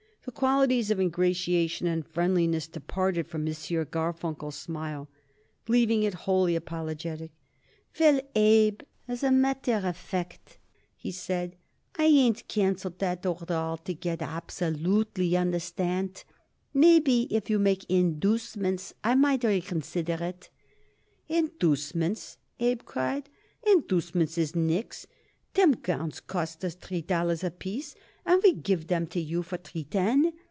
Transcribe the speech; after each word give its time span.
The 0.23 0.31
qualities 0.31 0.91
of 0.91 0.99
ingratiation 0.99 1.87
and 1.87 2.05
friendliness 2.05 2.67
departed 2.67 3.25
from 3.25 3.41
M. 3.47 3.53
Garfunkel's 3.55 4.53
smile, 4.55 5.09
leaving 5.67 6.03
it 6.03 6.13
wholly 6.13 6.55
apologetic. 6.55 7.31
"Well, 7.99 8.21
Abe, 8.35 8.81
as 9.07 9.23
a 9.23 9.31
matter 9.31 9.81
of 9.83 9.97
fact," 9.97 10.59
he 10.95 11.11
said, 11.11 11.55
"I 11.95 12.03
ain't 12.03 12.47
canceled 12.47 12.99
that 12.99 13.25
order 13.25 13.55
altogether 13.55 14.25
absolutely, 14.25 15.25
y'understand. 15.25 16.23
Maybe 16.71 17.23
if 17.33 17.49
you 17.49 17.57
make 17.57 17.89
inducements 17.89 18.93
I 19.03 19.15
might 19.15 19.43
reconsider 19.43 20.19
it." 20.23 20.51
"Inducements!" 21.29 22.37
Abe 22.59 22.83
cried. 22.85 23.27
"Inducements 23.65 24.37
is 24.37 24.55
nix. 24.55 25.07
Them 25.53 25.73
gowns 25.73 26.21
costs 26.21 26.63
us 26.63 26.75
three 26.75 27.01
dollars 27.01 27.43
apiece, 27.43 27.93
and 28.25 28.41
we 28.41 28.53
give 28.53 28.89
'em 28.89 29.05
to 29.07 29.19
you 29.19 29.43
for 29.43 29.57
three 29.57 29.83
ten. 29.83 30.31